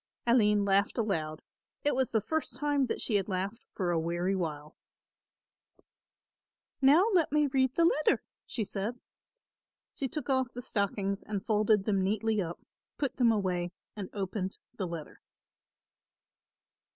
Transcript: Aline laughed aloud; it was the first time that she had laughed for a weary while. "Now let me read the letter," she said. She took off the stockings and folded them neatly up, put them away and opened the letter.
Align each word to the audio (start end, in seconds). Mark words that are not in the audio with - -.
Aline 0.25 0.65
laughed 0.65 0.97
aloud; 0.97 1.43
it 1.83 1.93
was 1.93 2.09
the 2.09 2.21
first 2.21 2.55
time 2.57 2.87
that 2.87 2.99
she 2.99 3.17
had 3.17 3.29
laughed 3.29 3.67
for 3.71 3.91
a 3.91 3.99
weary 3.99 4.35
while. 4.35 4.75
"Now 6.81 7.05
let 7.13 7.31
me 7.31 7.45
read 7.45 7.75
the 7.75 7.85
letter," 7.85 8.23
she 8.47 8.63
said. 8.63 8.99
She 9.93 10.07
took 10.07 10.27
off 10.27 10.53
the 10.53 10.63
stockings 10.63 11.21
and 11.21 11.45
folded 11.45 11.83
them 11.85 12.01
neatly 12.01 12.41
up, 12.41 12.59
put 12.97 13.17
them 13.17 13.31
away 13.31 13.73
and 13.95 14.09
opened 14.11 14.57
the 14.75 14.87
letter. 14.87 15.21